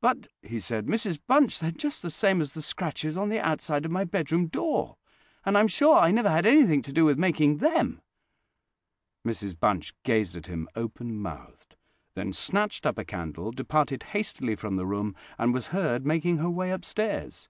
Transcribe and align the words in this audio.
"But," 0.00 0.28
he 0.40 0.60
said, 0.60 0.86
"Mrs 0.86 1.18
Bunch, 1.26 1.58
they 1.58 1.66
are 1.66 1.70
just 1.72 2.00
the 2.00 2.12
same 2.12 2.40
as 2.40 2.52
the 2.52 2.62
scratches 2.62 3.18
on 3.18 3.28
the 3.28 3.40
outside 3.40 3.84
of 3.84 3.90
my 3.90 4.04
bedroom 4.04 4.46
door; 4.46 4.98
and 5.44 5.58
I'm 5.58 5.66
sure 5.66 5.98
I 5.98 6.12
never 6.12 6.28
had 6.30 6.46
anything 6.46 6.80
to 6.82 6.92
do 6.92 7.04
with 7.04 7.18
making 7.18 7.56
them." 7.56 8.00
Mrs 9.26 9.58
Bunch 9.58 10.00
gazed 10.04 10.36
at 10.36 10.46
him 10.46 10.68
open 10.76 11.20
mouthed, 11.20 11.74
then 12.14 12.32
snatched 12.32 12.86
up 12.86 12.98
a 12.98 13.04
candle, 13.04 13.50
departed 13.50 14.04
hastily 14.14 14.54
from 14.54 14.76
the 14.76 14.86
room, 14.86 15.16
and 15.38 15.52
was 15.52 15.66
heard 15.74 16.06
making 16.06 16.36
her 16.38 16.48
way 16.50 16.70
upstairs. 16.70 17.48